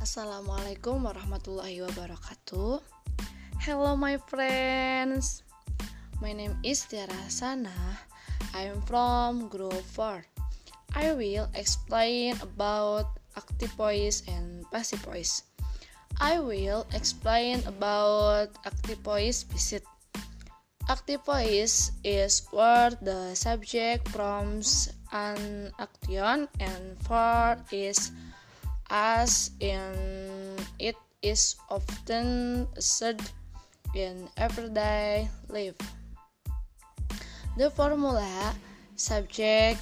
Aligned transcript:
Assalamualaikum 0.00 1.04
warahmatullahi 1.04 1.84
wabarakatuh. 1.84 2.80
Hello 3.60 3.92
my 4.00 4.16
friends. 4.32 5.44
My 6.24 6.32
name 6.32 6.56
is 6.64 6.88
Tiara 6.88 7.28
Sana. 7.28 8.00
I 8.56 8.72
am 8.72 8.80
from 8.88 9.52
Group 9.52 9.76
4. 9.92 10.24
I 10.96 11.12
will 11.12 11.52
explain 11.52 12.32
about 12.40 13.12
active 13.36 13.76
voice 13.76 14.24
and 14.24 14.64
passive 14.72 15.04
voice. 15.04 15.44
I 16.16 16.40
will 16.40 16.88
explain 16.96 17.60
about 17.68 18.56
active 18.64 19.04
voice 19.04 19.44
visit. 19.44 19.84
Active 20.88 21.20
voice 21.28 21.92
is 22.08 22.48
where 22.48 22.88
the 23.04 23.36
subject 23.36 24.08
prompts 24.16 24.96
an 25.12 25.76
action 25.76 26.48
and 26.56 26.96
verb 27.04 27.60
is 27.68 28.16
as 28.90 29.54
in 29.62 30.58
it 30.78 30.98
is 31.22 31.54
often 31.70 32.66
said 32.78 33.22
in 33.94 34.28
everyday 34.36 35.30
life. 35.48 35.78
The 37.56 37.70
formula 37.70 38.54
subject 38.96 39.80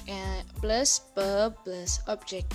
plus 0.61 1.01
verb 1.17 1.57
plus 1.65 1.99
object. 2.07 2.53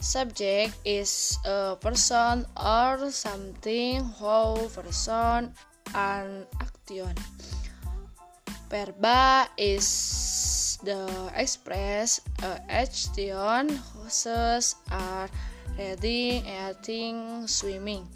Subject 0.00 0.74
is 0.84 1.38
a 1.46 1.76
person 1.78 2.44
or 2.58 3.10
something 3.12 4.02
who 4.18 4.66
person 4.74 5.54
an 5.94 6.46
action. 6.58 7.14
Verba 8.66 9.46
is 9.56 10.80
the 10.82 11.06
express 11.36 12.20
uh, 12.42 12.58
action 12.68 13.68
whose 13.94 14.74
are 14.90 15.28
reading, 15.78 16.44
eating, 16.46 17.46
swimming. 17.46 18.06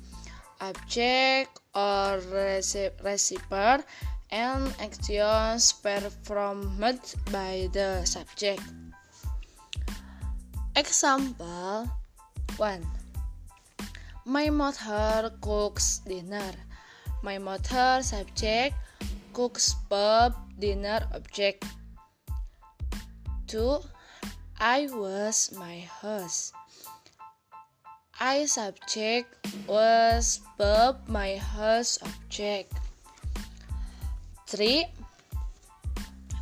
Object 0.61 1.61
or 1.75 2.21
receiver 3.05 3.85
and 4.31 4.75
actions 4.81 5.73
performed 5.73 7.01
by 7.31 7.69
the 7.73 8.05
subject. 8.05 8.63
Example 10.75 11.89
1. 12.57 12.87
My 14.25 14.51
mother 14.51 15.33
cooks 15.41 16.01
dinner. 16.09 16.53
My 17.23 17.39
mother 17.39 18.01
subject 18.03 18.75
cooks 19.33 19.77
pub 19.89 20.35
dinner 20.59 21.07
object. 21.13 21.65
2. 23.47 23.81
I 24.59 24.89
was 24.91 25.53
my 25.57 25.85
house. 26.01 26.53
I 28.17 28.49
subject 28.49 29.29
was 29.69 30.41
verb 30.57 31.05
my 31.05 31.37
house 31.37 32.01
object. 32.01 32.73
3. 34.49 34.89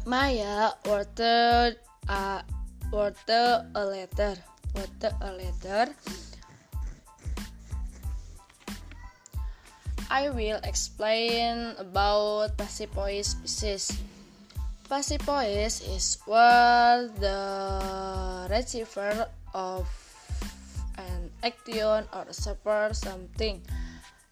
Maya 0.07 0.71
ordered 0.87 1.75
a 2.07 2.47
order 2.95 3.67
a 3.75 3.83
letter. 3.83 4.39
Order 4.79 5.13
a 5.19 5.31
letter. 5.35 5.91
I 10.07 10.31
will 10.31 10.63
explain 10.63 11.75
about 11.75 12.55
passive 12.55 12.95
voice 12.95 13.35
species. 13.35 13.99
Voice 14.87 15.83
is 15.83 16.23
where 16.23 17.11
the 17.19 18.47
receiver 18.47 19.27
of 19.51 20.04
action 21.45 22.09
or 22.17 22.27
suffer 22.33 22.91
something, 22.97 23.61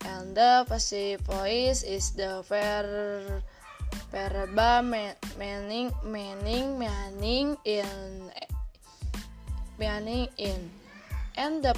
and 0.09 0.33
the 0.33 0.65
passive 0.65 1.21
voice 1.29 1.85
is 1.85 2.17
the 2.17 2.41
ver 2.49 3.45
verba 4.09 4.81
meaning 4.81 5.93
meaning 6.09 6.81
meaning 6.81 7.61
in 7.69 8.33
meaning 9.77 10.29
in. 10.41 10.73
And 11.37 11.61
the 11.65 11.73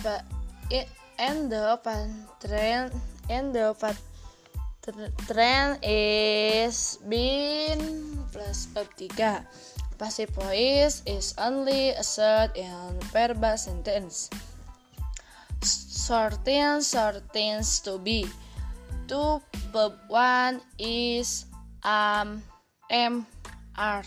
and 1.18 1.50
the 1.50 1.78
pattern 1.82 2.90
and 3.30 3.54
the 3.54 3.74
trend 5.26 5.78
is 5.82 6.98
been 7.08 7.80
plus 8.32 8.66
verb 8.74 8.90
3 8.98 9.08
passive 9.96 10.28
voice 10.34 11.06
is 11.06 11.32
only 11.38 11.94
assert 11.94 12.50
in 12.58 12.98
verbal 13.14 13.56
sentence 13.56 14.28
certain 15.64 16.82
certains 16.82 17.80
to 17.80 17.98
be. 17.98 18.28
To 19.08 19.40
verb 19.72 19.96
1 20.08 20.60
is 20.78 21.46
am 21.84 22.42
am 22.90 23.26
are 23.76 24.04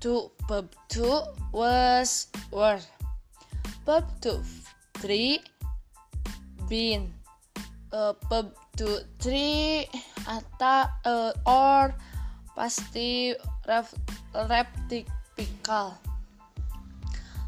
to 0.00 0.30
verb 0.48 0.70
2 0.88 1.52
was 1.52 2.26
were 2.50 2.80
verb 3.86 4.06
2 4.22 4.40
3 5.02 5.38
been. 6.68 7.12
Uh, 7.92 8.16
pub 8.32 8.56
to 8.72 9.04
three 9.20 9.84
atau 10.24 10.88
uh, 11.04 11.28
or 11.44 11.92
pasti 12.56 13.36
ref, 13.68 13.92
reptikal 14.32 16.00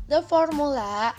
the 0.05 0.21
formula 0.29 1.17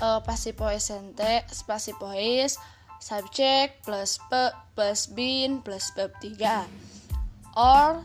uh, 0.00 0.20
passive 0.20 0.56
voice 0.56 0.90
ente 0.90 1.44
passive 1.66 1.98
voice 2.00 2.58
subject 2.98 3.84
plus 3.84 4.18
p 4.30 4.34
plus 4.74 5.06
been 5.12 5.60
plus 5.60 5.92
verb 5.92 6.10
3 6.22 6.40
or 7.56 8.02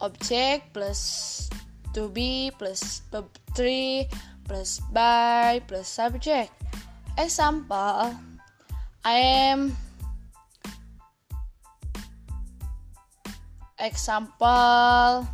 object 0.00 0.70
plus 0.76 1.48
to 1.96 2.08
be 2.12 2.52
plus 2.58 3.02
verb 3.10 3.26
3 3.56 4.06
plus 4.44 4.82
by 4.92 5.62
plus 5.66 5.88
subject. 5.88 6.52
Example 7.18 8.14
I 9.04 9.16
am 9.50 9.72
example 13.80 15.26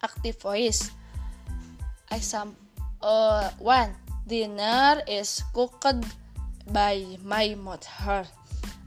active 0.00 0.40
voice. 0.40 0.90
Example 2.10 2.56
uh, 3.02 3.50
one 3.60 4.03
Dinner 4.24 5.04
is 5.04 5.44
cooked 5.52 5.84
by 6.72 7.04
my 7.20 7.52
mother. 7.60 8.24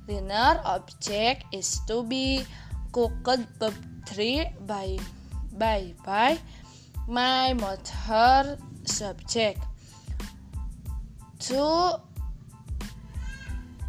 Dinner 0.09 0.57
object 0.65 1.45
is 1.53 1.77
to 1.85 2.01
be 2.01 2.41
cooked 2.89 3.61
three 4.09 4.49
by 4.65 4.97
by 5.53 5.93
by 6.01 6.41
my 7.05 7.53
mother 7.53 8.57
subject. 8.89 9.61
Two 11.37 12.01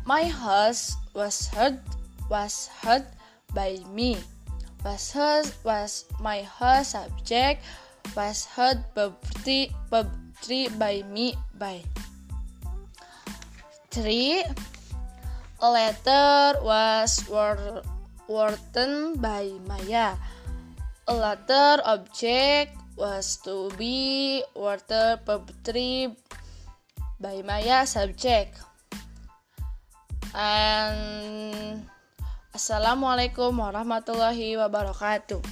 my 0.04 0.28
house 0.28 1.00
was 1.16 1.48
hurt 1.48 1.80
was 2.28 2.68
hurt 2.84 3.08
by 3.56 3.80
me. 3.88 4.20
Was 4.84 5.16
hurt 5.16 5.48
was 5.64 6.04
my 6.20 6.44
house 6.44 6.92
subject 6.92 7.64
was 8.12 8.44
hurt 8.52 8.84
by 8.92 9.08
Three 10.42 10.68
by 10.68 11.02
me 11.08 11.34
by 11.56 11.82
Three 13.90 14.44
a 15.58 15.68
letter 15.74 16.62
was 16.62 17.26
wor 17.26 17.82
written 18.30 19.18
by 19.18 19.50
Maya. 19.66 20.14
A 21.10 21.14
letter 21.14 21.82
object 21.82 22.78
was 22.94 23.42
to 23.42 23.66
be 23.74 24.44
water 24.54 25.18
trip 25.66 26.14
by 27.18 27.42
Maya 27.42 27.82
subject. 27.90 28.62
And 30.30 31.82
Assalamualaikum 32.54 33.58
warahmatullahi 33.58 34.54
wabarakatuh. 34.54 35.42